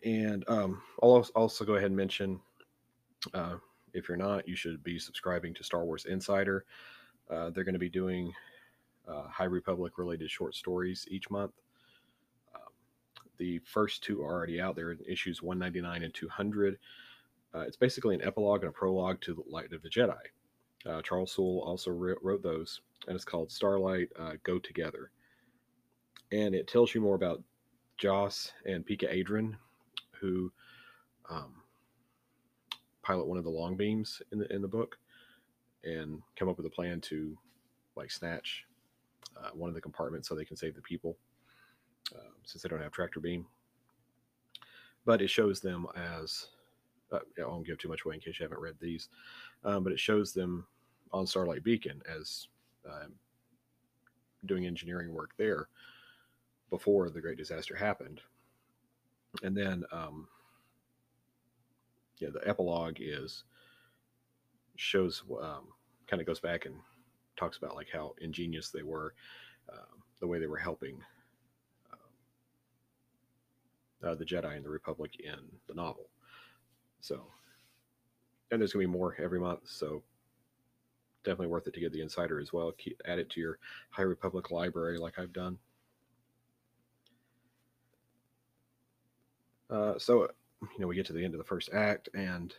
and 0.04 0.44
um, 0.48 0.82
I'll 1.02 1.26
also 1.36 1.66
go 1.66 1.76
ahead 1.76 1.88
and 1.88 1.96
mention 1.96 2.40
uh, 3.34 3.56
if 3.94 4.08
you're 4.08 4.18
not, 4.18 4.48
you 4.48 4.56
should 4.56 4.84
be 4.84 5.00
subscribing 5.00 5.54
to 5.56 5.64
Star 5.64 5.84
Wars 5.86 6.06
Insider. 6.06 6.66
Uh, 7.30 7.50
they're 7.50 7.64
going 7.64 7.74
to 7.74 7.80
be 7.80 7.90
doing 7.90 8.32
uh, 9.08 9.28
High 9.28 9.46
Republic 9.46 9.98
related 9.98 10.30
short 10.30 10.56
stories 10.56 11.08
each 11.10 11.30
month. 11.30 11.54
Um, 12.56 12.74
the 13.38 13.60
first 13.60 14.04
two 14.04 14.22
are 14.22 14.32
already 14.32 14.62
out 14.62 14.76
there 14.76 14.92
in 14.92 15.00
issues 15.08 15.42
199 15.42 16.04
and 16.04 16.14
200. 16.14 16.78
Uh, 17.56 17.62
it's 17.62 17.78
basically 17.78 18.16
an 18.16 18.24
epilogue 18.24 18.62
and 18.62 18.70
a 18.70 18.74
prologue 18.74 19.20
to 19.22 19.34
the 19.34 19.44
Light 19.50 19.74
of 19.74 19.82
the 19.82 19.90
Jedi. 19.90 20.18
Uh, 20.86 21.02
Charles 21.02 21.32
Soule 21.32 21.64
also 21.66 21.92
wrote 21.92 22.44
those, 22.44 22.82
and 23.08 23.16
it's 23.16 23.26
called 23.26 23.52
Starlight 23.52 24.10
uh, 24.20 24.34
Go 24.44 24.60
Together. 24.60 25.12
And 26.32 26.54
it 26.54 26.68
tells 26.68 26.94
you 26.94 27.02
more 27.02 27.16
about 27.16 27.42
Joss 27.98 28.52
and 28.66 28.86
Pikka 28.86 29.08
Adren, 29.08 29.56
who 30.20 30.52
um, 31.30 31.56
pilot 33.02 33.28
one 33.28 33.38
of 33.38 33.44
the 33.44 33.50
long 33.50 33.76
beams 33.76 34.22
in 34.32 34.40
the 34.40 34.54
in 34.54 34.62
the 34.62 34.68
book 34.68 34.98
and 35.84 36.22
come 36.36 36.50
up 36.50 36.58
with 36.58 36.66
a 36.66 36.70
plan 36.70 37.00
to 37.00 37.38
like 37.96 38.12
snatch 38.12 38.66
uh, 39.38 39.50
one 39.54 39.70
of 39.70 39.76
the 39.76 39.82
compartments 39.82 40.28
so 40.28 40.36
they 40.36 40.46
can 40.46 40.58
save 40.58 40.76
the 40.76 40.82
people 40.82 41.18
uh, 42.16 42.32
since 42.44 42.62
they 42.62 42.70
don't 42.70 42.82
have 42.82 42.92
tractor 42.92 43.20
beam. 43.20 43.46
But 45.06 45.22
it 45.22 45.30
shows 45.30 45.62
them 45.62 45.88
as 45.96 46.48
uh, 47.12 47.20
I 47.40 47.48
won't 47.48 47.66
give 47.66 47.78
too 47.78 47.90
much 47.90 48.06
away 48.06 48.16
in 48.16 48.22
case 48.22 48.40
you 48.40 48.44
haven't 48.44 48.62
read 48.62 48.76
these, 48.80 49.10
um, 49.64 49.84
but 49.84 49.94
it 49.94 50.00
shows 50.00 50.34
them 50.34 50.66
on 51.12 51.26
Starlight 51.26 51.64
Beacon 51.64 52.02
as 52.10 52.48
um, 52.86 53.14
doing 54.46 54.66
engineering 54.66 55.14
work 55.14 55.32
there 55.38 55.68
before 56.70 57.10
the 57.10 57.22
great 57.22 57.38
disaster 57.38 57.76
happened 57.76 58.22
and 59.44 59.56
then 59.56 59.84
um, 59.92 60.28
yeah, 62.20 62.30
the 62.32 62.48
epilogue 62.48 62.98
is 63.00 63.44
shows 64.76 65.24
um, 65.42 65.68
kind 66.08 66.22
of 66.22 66.28
goes 66.28 66.40
back 66.40 66.66
and 66.66 66.76
talks 67.36 67.58
about 67.58 67.76
like 67.76 67.90
how 67.92 68.14
ingenious 68.22 68.70
they 68.70 68.84
were, 68.84 69.14
um, 69.72 70.02
the 70.20 70.28
way 70.28 70.40
they 70.40 70.48
were 70.48 70.58
helping 70.58 70.98
um, 71.94 72.00
uh, 74.10 74.16
the 74.16 74.26
Jedi 74.26 74.56
and 74.56 74.66
the 74.66 74.70
Republic 74.70 75.20
in 75.20 75.40
the 75.68 75.74
novel. 75.74 76.10
So, 77.08 77.22
and 78.52 78.60
there's 78.60 78.74
gonna 78.74 78.84
be 78.84 78.92
more 78.92 79.16
every 79.18 79.40
month. 79.40 79.62
So 79.64 80.04
definitely 81.24 81.48
worth 81.48 81.68
it 81.68 81.74
to 81.74 81.80
get 81.80 81.94
the 81.94 82.02
insider 82.02 82.40
as 82.40 82.52
well. 82.52 82.74
Keep, 82.74 83.02
add 83.06 83.20
it 83.20 83.30
to 83.32 83.40
your 83.40 83.60
High 83.92 84.04
Republic 84.04 84.52
library, 84.52 84.98
like 84.98 85.18
I've 85.18 85.32
done. 85.32 85.58
Uh, 89.70 89.98
so, 89.98 90.30
you 90.62 90.80
know, 90.80 90.88
we 90.88 90.96
get 90.96 91.06
to 91.06 91.14
the 91.14 91.24
end 91.24 91.34
of 91.34 91.38
the 91.38 91.44
first 91.46 91.70
act, 91.74 92.10
and 92.14 92.54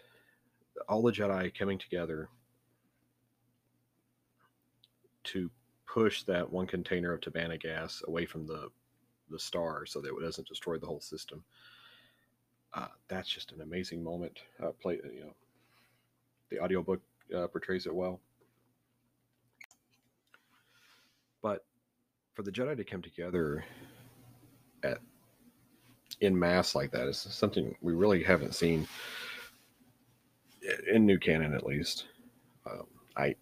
all 0.89 1.03
the 1.03 1.13
Jedi 1.13 1.55
coming 1.55 1.79
together 1.79 2.29
to 5.25 5.51
push 5.87 6.23
that 6.23 6.51
one 6.51 6.67
container 6.67 7.13
of 7.13 7.21
Tibanna 7.21 7.61
gas 7.61 8.03
away 8.07 8.25
from 8.25 8.47
the 8.47 8.69
the 9.31 9.39
star 9.39 9.85
so 9.85 10.01
that 10.01 10.09
it 10.09 10.23
doesn't 10.23 10.49
destroy 10.49 10.79
the 10.79 10.87
whole 10.87 11.01
system. 11.01 11.45
Uh, 12.75 12.87
that's 13.09 13.29
just 13.29 13.53
an 13.53 13.61
amazing 13.63 14.03
moment. 14.03 14.41
Uh, 14.63 14.71
play, 14.81 14.99
you 15.05 15.21
know, 15.21 15.35
the 16.51 16.61
audiobook 16.61 17.01
uh, 17.35 17.47
portrays 17.47 17.87
it 17.87 17.95
well. 17.95 18.21
But 21.43 21.65
for 22.35 22.43
the 22.43 22.53
Jedi 22.53 22.77
to 22.77 22.85
come 22.85 23.03
together 23.03 23.65
at 24.83 24.99
in 26.21 26.39
mass 26.39 26.75
like 26.75 26.91
that 26.91 27.07
is 27.07 27.19
something 27.19 27.75
we 27.81 27.93
really 27.93 28.23
haven't 28.23 28.55
seen 28.55 28.89
in 30.93 31.07
new 31.07 31.19
canon, 31.19 31.55
at 31.55 31.67
least. 31.67 32.07
Um, 32.67 32.87
I 33.17 33.35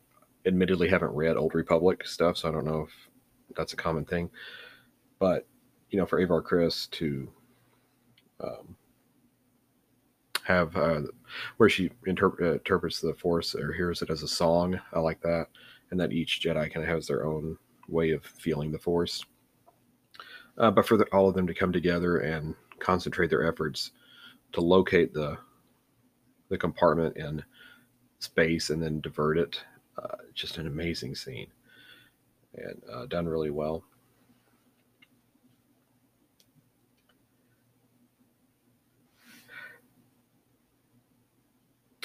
admittedly 0.45 0.89
haven't 0.89 1.15
read 1.15 1.37
Old 1.37 1.55
Republic 1.55 2.07
stuff, 2.07 2.37
so 2.37 2.49
I 2.49 2.53
don't 2.53 2.67
know 2.67 2.83
if 2.83 3.57
that's 3.57 3.73
a 3.73 3.77
common 3.77 4.05
thing. 4.05 4.31
But 5.19 5.47
you 5.91 5.99
know, 5.99 6.07
for 6.07 6.19
Avar 6.19 6.43
Kriss 6.43 6.91
to 6.93 7.29
um, 8.41 8.76
have 10.47 10.77
uh, 10.77 11.03
where 11.57 11.69
she 11.69 11.91
interp- 12.07 12.41
uh, 12.41 12.55
interprets 12.55 13.01
the 13.01 13.15
Force 13.15 13.55
or 13.55 13.73
hears 13.73 14.01
it 14.03 14.11
as 14.11 14.23
a 14.23 14.29
song, 14.29 14.81
I 14.93 15.01
like 15.01 15.21
that, 15.23 15.49
and 15.91 15.99
that 15.99 16.13
each 16.13 16.41
Jedi 16.41 16.73
kind 16.73 16.85
of 16.85 16.95
has 16.95 17.07
their 17.07 17.27
own 17.27 17.59
way 17.89 18.13
of 18.13 18.25
feeling 18.25 18.71
the 18.71 18.79
Force. 18.79 19.25
Uh, 20.59 20.71
but 20.71 20.87
for 20.87 20.97
the, 20.97 21.05
all 21.07 21.29
of 21.29 21.35
them 21.35 21.47
to 21.47 21.55
come 21.55 21.73
together 21.73 22.19
and 22.19 22.55
concentrate 22.79 23.29
their 23.29 23.47
efforts 23.47 23.91
to 24.53 24.61
locate 24.61 25.13
the 25.13 25.37
the 26.49 26.57
compartment 26.57 27.17
in 27.17 27.43
space 28.21 28.71
and 28.71 28.81
then 28.81 29.01
divert 29.01 29.37
it. 29.37 29.61
Uh, 30.01 30.17
just 30.33 30.59
an 30.59 30.67
amazing 30.69 31.15
scene 31.15 31.49
and 32.55 32.81
uh, 32.93 33.07
done 33.07 33.27
really 33.27 33.51
well. 33.51 33.83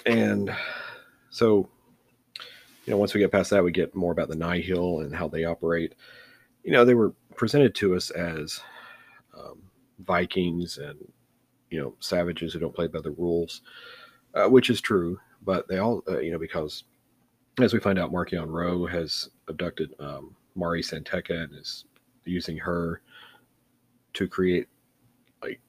And 0.06 0.56
so, 1.30 1.70
you 2.86 2.92
know, 2.92 2.98
once 2.98 3.14
we 3.14 3.20
get 3.20 3.32
past 3.32 3.50
that, 3.52 3.64
we 3.64 3.72
get 3.72 3.96
more 3.96 4.12
about 4.12 4.30
the 4.30 4.36
Nihil 4.36 5.02
and 5.02 5.16
how 5.16 5.28
they 5.28 5.46
operate. 5.46 5.96
You 6.64 6.72
know, 6.72 6.86
they 6.86 6.96
were 6.96 7.14
presented 7.36 7.74
to 7.76 7.96
us 7.96 8.10
as 8.12 8.62
um, 9.38 9.62
Vikings 10.00 10.78
and 10.78 11.00
you 11.70 11.80
know 11.80 11.96
savages 12.00 12.54
who 12.54 12.60
don't 12.60 12.76
play 12.76 12.88
by 12.88 13.02
the 13.02 13.12
rules, 13.12 13.62
uh, 14.36 14.48
which 14.48 14.70
is 14.70 14.82
true. 14.82 15.20
But 15.42 15.68
they 15.68 15.80
all 15.80 16.04
uh, 16.08 16.20
you 16.20 16.32
know 16.32 16.38
because 16.38 16.84
as 17.60 17.74
we 17.74 17.80
find 17.80 17.98
out, 17.98 18.12
Marchion 18.12 18.48
Ro 18.48 18.86
has 18.86 19.30
abducted 19.48 19.94
um, 20.00 20.36
Mari 20.56 20.84
San 20.84 21.04
Tekka 21.04 21.44
and 21.44 21.56
is 21.56 21.86
using 22.26 22.58
her 22.58 23.02
to 24.14 24.28
create 24.28 24.68
like 25.42 25.60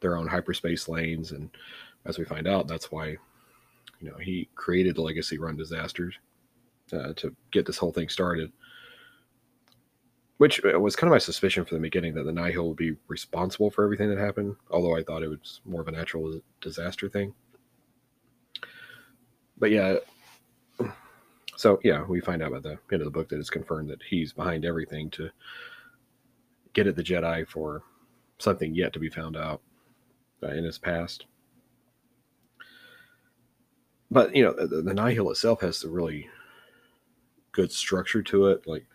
their 0.00 0.16
own 0.16 0.26
hyperspace 0.26 0.88
lanes, 0.88 1.32
and 1.32 1.50
as 2.04 2.18
we 2.18 2.24
find 2.24 2.46
out, 2.46 2.68
that's 2.68 2.90
why 2.90 3.16
you 4.00 4.10
know 4.10 4.16
he 4.18 4.48
created 4.54 4.96
the 4.96 5.02
Legacy 5.02 5.38
Run 5.38 5.56
disasters 5.56 6.14
uh, 6.92 7.12
to 7.14 7.34
get 7.50 7.66
this 7.66 7.78
whole 7.78 7.92
thing 7.92 8.08
started. 8.08 8.52
Which 10.38 10.64
uh, 10.64 10.80
was 10.80 10.96
kind 10.96 11.08
of 11.08 11.12
my 11.12 11.18
suspicion 11.18 11.66
from 11.66 11.76
the 11.76 11.82
beginning 11.82 12.14
that 12.14 12.24
the 12.24 12.32
Nihil 12.32 12.68
would 12.68 12.76
be 12.76 12.96
responsible 13.08 13.70
for 13.70 13.84
everything 13.84 14.08
that 14.08 14.18
happened, 14.18 14.56
although 14.70 14.96
I 14.96 15.02
thought 15.02 15.22
it 15.22 15.28
was 15.28 15.60
more 15.66 15.82
of 15.82 15.88
a 15.88 15.92
natural 15.92 16.40
disaster 16.62 17.10
thing. 17.10 17.34
But 19.58 19.70
yeah, 19.70 19.96
so 21.56 21.78
yeah, 21.84 22.02
we 22.04 22.22
find 22.22 22.42
out 22.42 22.52
by 22.52 22.60
the 22.60 22.78
end 22.90 23.02
of 23.02 23.04
the 23.04 23.10
book 23.10 23.28
that 23.28 23.38
it's 23.38 23.50
confirmed 23.50 23.90
that 23.90 24.02
he's 24.02 24.32
behind 24.32 24.64
everything 24.64 25.10
to 25.10 25.28
get 26.72 26.86
at 26.86 26.96
the 26.96 27.04
Jedi 27.04 27.46
for 27.46 27.82
something 28.38 28.74
yet 28.74 28.94
to 28.94 28.98
be 28.98 29.10
found 29.10 29.36
out 29.36 29.60
uh, 30.42 30.48
in 30.48 30.64
his 30.64 30.78
past. 30.78 31.26
But 34.10 34.34
you 34.34 34.42
know, 34.42 34.52
the, 34.52 34.82
the 34.82 34.94
Nihil 34.94 35.30
itself 35.30 35.60
has 35.60 35.84
a 35.84 35.88
really 35.88 36.28
good 37.52 37.72
structure 37.72 38.22
to 38.22 38.48
it, 38.48 38.66
like 38.66 38.86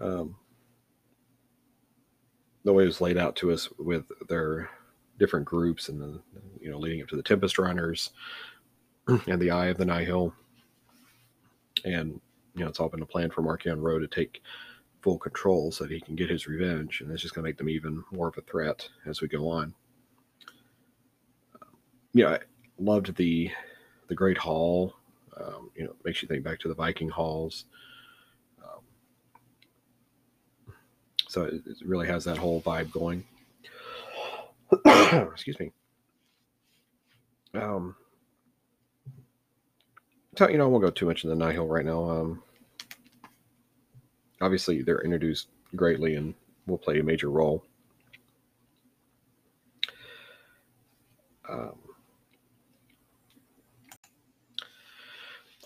um, 0.00 0.36
the 2.64 2.72
way 2.72 2.84
it 2.84 2.86
was 2.86 3.00
laid 3.00 3.16
out 3.16 3.36
to 3.36 3.52
us 3.52 3.68
with 3.78 4.10
their 4.28 4.70
different 5.18 5.46
groups 5.46 5.88
and 5.88 6.00
the 6.00 6.20
you 6.60 6.70
know 6.70 6.78
leading 6.78 7.02
up 7.02 7.08
to 7.08 7.16
the 7.16 7.22
Tempest 7.22 7.58
Runners 7.58 8.10
and 9.06 9.40
the 9.40 9.50
Eye 9.50 9.66
of 9.66 9.78
the 9.78 9.84
Nihil, 9.86 10.34
and 11.84 12.20
you 12.54 12.64
know 12.64 12.68
it's 12.68 12.80
all 12.80 12.88
been 12.88 13.02
a 13.02 13.06
plan 13.06 13.30
for 13.30 13.42
Marchion 13.42 13.80
Ro 13.80 13.98
to 13.98 14.06
take 14.06 14.42
full 15.00 15.18
control 15.18 15.72
so 15.72 15.84
that 15.84 15.92
he 15.92 16.00
can 16.00 16.14
get 16.14 16.28
his 16.28 16.46
revenge, 16.46 17.00
and 17.00 17.10
it's 17.10 17.22
just 17.22 17.34
going 17.34 17.42
to 17.42 17.48
make 17.48 17.56
them 17.56 17.70
even 17.70 18.04
more 18.12 18.28
of 18.28 18.36
a 18.36 18.42
threat 18.42 18.86
as 19.06 19.22
we 19.22 19.28
go 19.28 19.48
on. 19.48 19.74
Yeah, 22.12 22.30
I 22.30 22.38
loved 22.78 23.16
the 23.16 23.50
the 24.10 24.14
Great 24.16 24.36
Hall. 24.36 24.94
Um, 25.40 25.70
you 25.74 25.84
know, 25.84 25.94
makes 26.04 26.20
you 26.20 26.28
think 26.28 26.44
back 26.44 26.58
to 26.60 26.68
the 26.68 26.74
Viking 26.74 27.08
halls. 27.08 27.64
Um, 28.62 28.82
so 31.28 31.44
it, 31.44 31.62
it 31.64 31.78
really 31.86 32.08
has 32.08 32.24
that 32.24 32.36
whole 32.36 32.60
vibe 32.60 32.90
going. 32.90 33.24
Excuse 35.32 35.58
me. 35.58 35.72
Um, 37.54 37.96
you 40.38 40.58
know, 40.58 40.64
I 40.64 40.68
won't 40.68 40.82
go 40.82 40.90
too 40.90 41.06
much 41.06 41.24
in 41.24 41.30
the 41.30 41.36
Nihil 41.36 41.66
right 41.66 41.84
now. 41.84 42.10
Um, 42.10 42.42
obviously, 44.40 44.82
they're 44.82 45.02
introduced 45.02 45.48
greatly 45.76 46.16
and 46.16 46.34
will 46.66 46.78
play 46.78 46.98
a 46.98 47.02
major 47.04 47.30
role. 47.30 47.64
Um, 51.48 51.89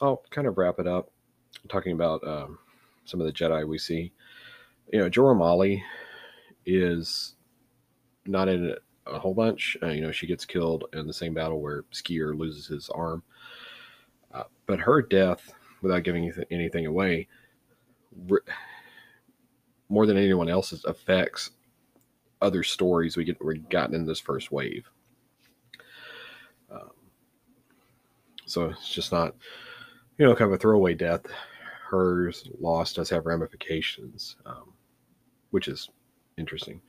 I'll 0.00 0.22
kind 0.30 0.46
of 0.46 0.58
wrap 0.58 0.78
it 0.78 0.86
up 0.86 1.10
talking 1.68 1.92
about 1.92 2.26
um, 2.26 2.58
some 3.04 3.20
of 3.20 3.26
the 3.26 3.32
Jedi 3.32 3.66
we 3.66 3.78
see. 3.78 4.12
You 4.92 5.00
know, 5.00 5.10
Jora 5.10 5.36
Malli 5.36 5.82
is 6.66 7.34
not 8.26 8.48
in 8.48 8.74
a 9.06 9.18
whole 9.18 9.34
bunch. 9.34 9.76
Uh, 9.82 9.88
you 9.88 10.00
know, 10.00 10.12
she 10.12 10.26
gets 10.26 10.44
killed 10.44 10.84
in 10.92 11.06
the 11.06 11.12
same 11.12 11.34
battle 11.34 11.60
where 11.60 11.84
Sskeer 11.92 12.36
loses 12.36 12.66
his 12.66 12.88
arm. 12.90 13.22
Uh, 14.32 14.44
but 14.66 14.80
her 14.80 15.02
death, 15.02 15.52
without 15.82 16.02
giving 16.02 16.32
anything 16.50 16.86
away, 16.86 17.28
more 19.88 20.06
than 20.06 20.16
anyone 20.16 20.48
else's, 20.48 20.84
affects 20.84 21.50
other 22.42 22.62
stories 22.62 23.16
we 23.16 23.24
get 23.24 23.42
we 23.44 23.58
gotten 23.58 23.94
in 23.94 24.06
this 24.06 24.20
first 24.20 24.50
wave. 24.50 24.88
Um, 26.70 26.90
so 28.46 28.70
it's 28.70 28.92
just 28.92 29.12
not, 29.12 29.34
you 30.18 30.26
know, 30.26 30.34
kind 30.34 30.50
of 30.50 30.54
a 30.54 30.58
throwaway 30.58 30.94
death. 30.94 31.22
Hers 31.88 32.48
loss 32.60 32.92
does 32.92 33.10
have 33.10 33.26
ramifications, 33.26 34.36
um, 34.46 34.72
which 35.50 35.68
is 35.68 35.90
interesting. 36.38 36.80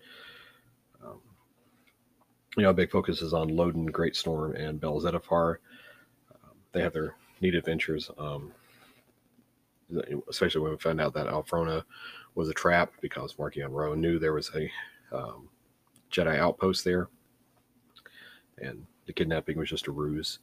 Um, 1.04 1.20
you 2.58 2.64
know, 2.64 2.70
a 2.70 2.74
big 2.74 2.92
focus 2.92 3.22
is 3.22 3.34
on 3.34 3.50
Loden, 3.50 3.90
Greatstorm, 3.90 4.60
and 4.60 4.80
Bell 4.80 5.00
Zettifar. 5.00 5.58
Um, 6.32 6.52
they 6.72 6.82
have 6.82 6.94
their 6.94 7.16
neat 7.42 7.56
adventures. 7.56 8.10
Um, 8.18 8.52
especially 10.30 10.62
when 10.62 10.72
we 10.72 10.78
found 10.78 11.00
out 11.00 11.14
that 11.14 11.28
Elphrona 11.28 11.84
was 12.34 12.50
a 12.50 12.54
trap 12.54 12.92
because 13.02 13.36
Marchion 13.36 13.72
Ro 13.72 13.94
knew 13.94 14.20
there 14.20 14.34
was 14.34 14.52
a 14.56 14.70
um, 15.16 15.48
Jedi 16.12 16.38
outpost 16.38 16.84
there, 16.84 17.08
and 18.58 18.86
the 19.06 19.14
kidnapping 19.14 19.58
was 19.58 19.70
just 19.70 19.88
a 19.88 19.92
ruse. 19.92 20.40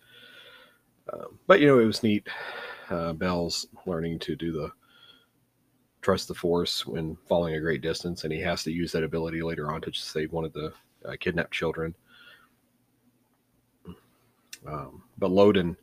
Um, 1.12 1.38
but 1.46 1.60
you 1.60 1.66
know, 1.66 1.80
it 1.80 1.86
was 1.86 2.02
neat. 2.02 2.28
Uh, 2.92 3.12
Bell's 3.14 3.66
learning 3.86 4.18
to 4.20 4.36
do 4.36 4.52
the 4.52 4.70
trust 6.02 6.28
the 6.28 6.34
Force 6.34 6.84
when 6.86 7.16
falling 7.26 7.54
a 7.54 7.60
great 7.60 7.80
distance, 7.80 8.24
and 8.24 8.32
he 8.32 8.40
has 8.40 8.62
to 8.64 8.70
use 8.70 8.92
that 8.92 9.04
ability 9.04 9.40
later 9.40 9.72
on 9.72 9.80
to 9.80 9.92
save 9.94 10.32
one 10.32 10.44
of 10.44 10.52
the 10.52 10.72
uh, 11.06 11.12
kidnapped 11.18 11.52
children. 11.52 11.94
Um, 14.66 15.02
but 15.18 15.30
Loden 15.30 15.76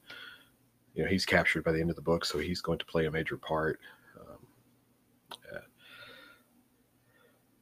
you 0.93 1.04
know 1.04 1.10
he's 1.10 1.26
captured 1.26 1.63
by 1.63 1.72
the 1.72 1.80
end 1.80 1.89
of 1.89 1.95
the 1.95 2.02
book, 2.02 2.26
so 2.26 2.38
he's 2.38 2.62
going 2.62 2.78
to 2.78 2.86
play 2.86 3.06
a 3.06 3.12
major 3.12 3.38
part. 3.38 3.80
Um, 4.19 4.38
uh, 5.56 5.60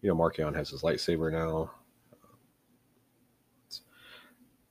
you 0.01 0.09
know, 0.09 0.15
Marchion 0.15 0.55
has 0.55 0.69
his 0.69 0.81
lightsaber 0.81 1.31
now. 1.31 1.71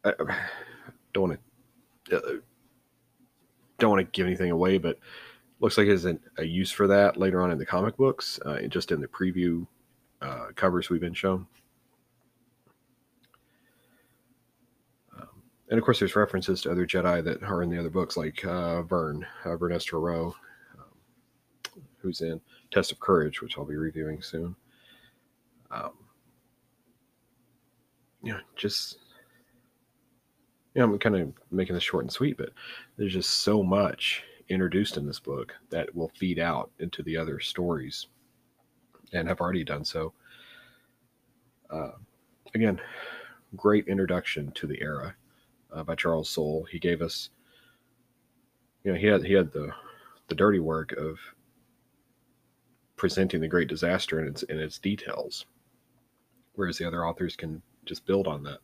I, 0.05 0.11
I 0.11 0.47
don't 1.13 1.29
want 1.29 1.41
to 2.11 2.17
uh, 2.17 2.33
don't 3.79 3.91
want 3.91 4.01
to 4.01 4.17
give 4.17 4.27
anything 4.27 4.51
away, 4.51 4.79
but 4.79 4.99
looks 5.61 5.79
like 5.79 5.87
there's 5.87 6.05
a, 6.05 6.19
use 6.45 6.71
for 6.71 6.87
that 6.87 7.17
later 7.17 7.43
on 7.43 7.51
in 7.51 7.59
the 7.59 7.67
comic 7.67 7.97
books, 7.97 8.39
uh, 8.45 8.61
just 8.69 8.93
in 8.93 9.01
the 9.01 9.09
preview 9.09 9.67
uh, 10.23 10.47
covers 10.55 10.91
we've 10.91 11.01
been 11.01 11.15
shown. 11.15 11.47
and 15.69 15.79
of 15.79 15.85
course, 15.85 15.99
there's 15.99 16.15
references 16.15 16.61
to 16.63 16.71
other 16.71 16.87
Jedi 16.87 17.25
that 17.25 17.43
are 17.43 17.63
in 17.63 17.71
the 17.71 17.79
other 17.79 17.91
books, 17.91 18.17
like 18.17 18.45
uh, 18.45 18.83
Vern, 18.83 19.27
uh, 19.45 19.49
Rwoh, 19.49 20.33
um, 20.79 21.83
who's 21.99 22.21
in 22.21 22.41
Test 22.71 22.93
of 22.93 23.01
Courage, 23.01 23.43
which 23.43 23.59
I'll 23.59 23.65
be 23.65 23.77
reviewing 23.77 24.23
soon. 24.23 24.55
Um, 25.71 25.93
yeah, 28.23 28.39
just 28.55 28.99
yeah, 30.77 30.83
I'm 30.83 30.99
kind 30.99 31.17
of 31.17 31.33
making 31.51 31.75
this 31.75 31.83
short 31.83 32.05
and 32.05 32.13
sweet, 32.13 32.37
but 32.37 32.51
there's 32.99 33.15
just 33.15 33.31
so 33.31 33.63
much 33.63 34.23
introduced 34.51 34.99
in 34.99 35.07
this 35.07 35.19
book 35.19 35.55
that 35.71 35.95
will 35.97 36.13
feed 36.15 36.39
out 36.39 36.71
into 36.81 37.03
the 37.03 37.17
other 37.17 37.41
stories, 37.41 38.09
and 39.15 39.27
have 39.27 39.41
already 39.41 39.65
done 39.65 39.87
so. 39.87 40.13
Uh, 41.71 41.93
again, 42.55 42.79
great 43.57 43.89
introduction 43.89 44.53
to 44.53 44.67
the 44.67 44.79
era 44.83 45.15
uh, 45.73 45.83
by 45.83 45.95
Charles 45.95 46.29
Soule. 46.29 46.65
He 46.71 46.79
gave 46.79 47.01
us, 47.01 47.31
you 48.85 48.93
know, 48.93 48.99
he 48.99 49.07
had 49.07 49.25
he 49.25 49.33
had 49.33 49.51
the 49.53 49.71
the 50.29 50.35
dirty 50.35 50.59
work 50.59 50.93
of 50.93 51.19
presenting 52.97 53.41
the 53.41 53.49
great 53.49 53.69
disaster 53.69 54.21
in 54.21 54.29
its 54.29 54.43
in 54.43 54.59
its 54.61 54.79
details, 54.79 55.47
whereas 56.55 56.77
the 56.77 56.87
other 56.87 57.07
authors 57.07 57.35
can 57.35 57.63
just 57.87 58.05
build 58.05 58.27
on 58.27 58.43
that. 58.43 58.59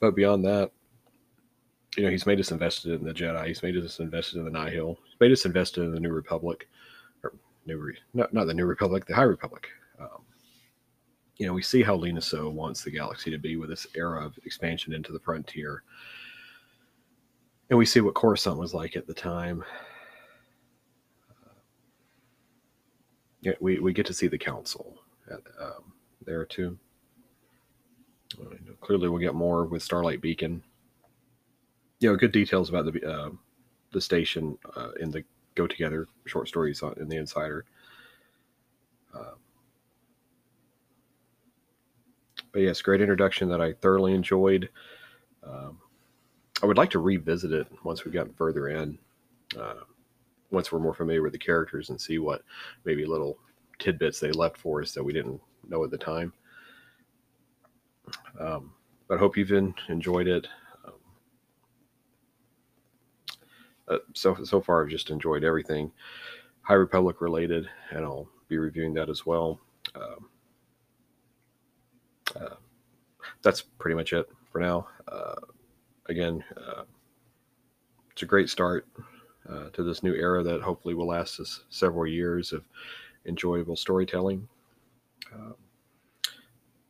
But 0.00 0.14
beyond 0.14 0.44
that, 0.44 0.70
you 1.96 2.04
know, 2.04 2.10
he's 2.10 2.26
made 2.26 2.38
us 2.38 2.52
invested 2.52 2.92
in 2.92 3.04
the 3.04 3.14
Jedi. 3.14 3.46
He's 3.46 3.62
made 3.62 3.76
us 3.76 3.98
invested 3.98 4.38
in 4.38 4.44
the 4.44 4.50
Nihil. 4.50 4.98
He's 5.04 5.20
made 5.20 5.32
us 5.32 5.44
invested 5.44 5.82
in 5.84 5.92
the 5.92 6.00
New 6.00 6.12
Republic, 6.12 6.68
or 7.24 7.32
New 7.66 7.78
Re- 7.78 7.98
not 8.14 8.32
not 8.32 8.46
the 8.46 8.54
New 8.54 8.66
Republic, 8.66 9.06
the 9.06 9.14
High 9.14 9.22
Republic. 9.22 9.68
Um, 9.98 10.22
you 11.36 11.46
know, 11.46 11.52
we 11.52 11.62
see 11.62 11.82
how 11.82 11.96
Lina 11.96 12.20
Soh 12.20 12.48
wants 12.50 12.84
the 12.84 12.90
galaxy 12.90 13.30
to 13.30 13.38
be 13.38 13.56
with 13.56 13.70
this 13.70 13.86
era 13.94 14.24
of 14.24 14.38
expansion 14.44 14.92
into 14.92 15.12
the 15.12 15.20
frontier. 15.20 15.82
And 17.70 17.78
we 17.78 17.84
see 17.84 18.00
what 18.00 18.14
Coruscant 18.14 18.58
was 18.58 18.74
like 18.74 18.96
at 18.96 19.06
the 19.06 19.14
time. 19.14 19.62
yeah, 23.40 23.52
we, 23.60 23.78
we 23.78 23.92
get 23.92 24.06
to 24.06 24.14
see 24.14 24.26
the 24.26 24.38
council 24.38 24.98
at, 25.30 25.40
um, 25.60 25.92
there 26.24 26.44
too. 26.44 26.78
Clearly, 28.80 29.08
we'll 29.08 29.18
get 29.18 29.34
more 29.34 29.64
with 29.64 29.82
Starlight 29.82 30.20
Beacon. 30.20 30.62
You 32.00 32.10
know, 32.10 32.16
good 32.16 32.32
details 32.32 32.68
about 32.68 32.92
the 32.92 33.04
uh, 33.04 33.30
the 33.92 34.00
station 34.00 34.56
uh, 34.76 34.90
in 35.00 35.10
the 35.10 35.24
Go 35.54 35.66
Together 35.66 36.06
short 36.26 36.48
stories 36.48 36.82
on, 36.82 36.94
in 37.00 37.08
the 37.08 37.16
Insider. 37.16 37.64
Uh, 39.12 39.34
but 42.52 42.60
yes, 42.60 42.80
great 42.80 43.00
introduction 43.00 43.48
that 43.48 43.60
I 43.60 43.72
thoroughly 43.72 44.14
enjoyed. 44.14 44.68
Um, 45.42 45.78
I 46.62 46.66
would 46.66 46.76
like 46.76 46.90
to 46.90 46.98
revisit 46.98 47.52
it 47.52 47.66
once 47.84 48.04
we've 48.04 48.14
gotten 48.14 48.32
further 48.34 48.68
in, 48.68 48.98
uh, 49.58 49.84
once 50.50 50.72
we're 50.72 50.78
more 50.78 50.94
familiar 50.94 51.22
with 51.22 51.32
the 51.32 51.38
characters 51.38 51.90
and 51.90 52.00
see 52.00 52.18
what 52.18 52.42
maybe 52.84 53.06
little 53.06 53.38
tidbits 53.78 54.18
they 54.18 54.32
left 54.32 54.56
for 54.56 54.82
us 54.82 54.92
that 54.92 55.04
we 55.04 55.12
didn't 55.12 55.40
know 55.68 55.84
at 55.84 55.90
the 55.90 55.98
time. 55.98 56.32
Um, 58.38 58.72
but 59.08 59.16
I 59.16 59.18
hope 59.18 59.36
you've 59.36 59.52
enjoyed 59.88 60.28
it. 60.28 60.46
Um, 60.84 60.92
uh, 63.88 63.98
so 64.14 64.36
so 64.44 64.60
far, 64.60 64.82
I've 64.82 64.90
just 64.90 65.10
enjoyed 65.10 65.44
everything 65.44 65.90
High 66.62 66.74
Republic 66.74 67.20
related, 67.20 67.68
and 67.90 68.04
I'll 68.04 68.28
be 68.48 68.58
reviewing 68.58 68.92
that 68.94 69.08
as 69.08 69.24
well. 69.24 69.58
Um, 69.94 70.28
uh, 72.36 72.56
that's 73.42 73.62
pretty 73.62 73.94
much 73.94 74.12
it 74.12 74.28
for 74.52 74.60
now. 74.60 74.86
Uh, 75.10 75.34
again, 76.10 76.44
uh, 76.56 76.82
it's 78.12 78.22
a 78.22 78.26
great 78.26 78.50
start 78.50 78.86
uh, 79.48 79.70
to 79.70 79.82
this 79.82 80.02
new 80.02 80.12
era 80.12 80.42
that 80.42 80.60
hopefully 80.60 80.94
will 80.94 81.06
last 81.06 81.40
us 81.40 81.64
several 81.70 82.06
years 82.06 82.52
of 82.52 82.64
enjoyable 83.24 83.76
storytelling. 83.76 84.46
Um, 85.34 85.54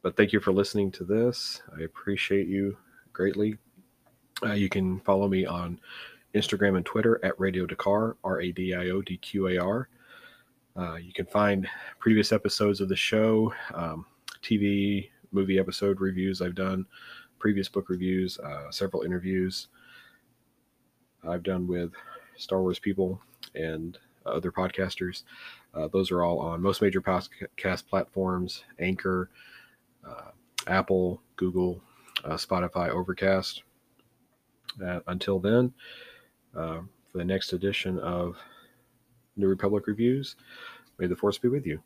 but 0.03 0.17
thank 0.17 0.33
you 0.33 0.41
for 0.41 0.53
listening 0.53 0.91
to 0.93 1.05
this. 1.05 1.63
I 1.79 1.83
appreciate 1.83 2.49
you 2.49 2.77
greatly. 3.13 3.59
Uh, 4.43 4.53
you 4.53 4.69
can 4.69 5.01
follow 5.01 5.29
me 5.29 5.45
on 5.45 5.81
Instagram 6.35 6.77
and 6.77 6.87
Twitter 6.87 7.21
at 7.25 7.39
Radio 7.41 7.67
D'Qar, 7.67 8.15
R 8.23 8.41
A 8.41 8.53
D 8.53 8.75
I 8.75 8.91
O 8.91 9.03
D 9.03 9.17
Q 9.17 9.49
A 9.49 9.59
R. 9.59 9.89
Uh, 10.77 10.97
you 10.97 11.13
can 11.13 11.27
find 11.27 11.69
previous 11.99 12.33
episodes 12.33 12.81
of 12.81 12.89
the 12.89 12.97
show, 12.97 13.53
um, 13.75 14.07
TV, 14.43 15.11
movie 15.33 15.59
episode 15.59 16.01
reviews 16.01 16.41
I've 16.41 16.55
done, 16.55 16.87
previous 17.39 17.69
book 17.69 17.89
reviews, 17.89 18.39
uh, 18.39 18.71
several 18.71 19.03
interviews 19.03 19.69
I've 21.27 21.43
done 21.43 21.67
with 21.67 21.93
Star 22.37 22.63
Wars 22.63 22.79
people 22.79 23.21
and 23.55 23.99
other 24.25 24.53
podcasters. 24.53 25.25
Uh, 25.75 25.89
those 25.89 26.11
are 26.11 26.23
all 26.23 26.39
on 26.39 26.63
most 26.63 26.81
major 26.83 27.01
podcast 27.01 27.87
platforms 27.87 28.65
Anchor, 28.79 29.31
uh, 30.09 30.31
Apple, 30.67 31.23
Google, 31.37 31.81
uh, 32.25 32.35
Spotify, 32.35 32.91
Overcast. 32.91 33.63
Uh, 34.85 35.01
until 35.07 35.39
then, 35.39 35.73
uh, 36.55 36.81
for 37.11 37.19
the 37.19 37.25
next 37.25 37.53
edition 37.53 37.99
of 37.99 38.37
New 39.37 39.49
Republic 39.49 39.87
Reviews, 39.87 40.37
may 40.99 41.07
the 41.07 41.17
Force 41.17 41.39
be 41.39 41.49
with 41.49 41.67
you. 41.67 41.83